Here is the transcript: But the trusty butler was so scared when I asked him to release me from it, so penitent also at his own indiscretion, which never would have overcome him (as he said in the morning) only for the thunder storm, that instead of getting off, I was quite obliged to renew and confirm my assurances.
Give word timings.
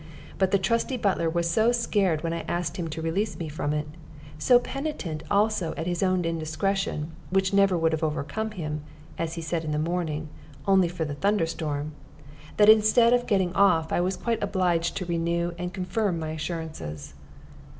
But 0.39 0.49
the 0.49 0.57
trusty 0.57 0.97
butler 0.97 1.29
was 1.29 1.47
so 1.47 1.71
scared 1.71 2.23
when 2.23 2.33
I 2.33 2.41
asked 2.47 2.77
him 2.77 2.87
to 2.87 3.03
release 3.03 3.37
me 3.37 3.47
from 3.47 3.71
it, 3.71 3.85
so 4.39 4.57
penitent 4.57 5.21
also 5.29 5.75
at 5.77 5.85
his 5.85 6.01
own 6.01 6.25
indiscretion, 6.25 7.11
which 7.29 7.53
never 7.53 7.77
would 7.77 7.91
have 7.91 8.01
overcome 8.03 8.49
him 8.49 8.81
(as 9.19 9.35
he 9.35 9.43
said 9.43 9.63
in 9.63 9.69
the 9.73 9.77
morning) 9.77 10.29
only 10.67 10.87
for 10.87 11.05
the 11.05 11.13
thunder 11.13 11.45
storm, 11.45 11.91
that 12.57 12.67
instead 12.67 13.13
of 13.13 13.27
getting 13.27 13.53
off, 13.53 13.91
I 13.93 14.01
was 14.01 14.17
quite 14.17 14.41
obliged 14.41 14.97
to 14.97 15.05
renew 15.05 15.51
and 15.59 15.71
confirm 15.71 16.17
my 16.17 16.31
assurances. 16.31 17.13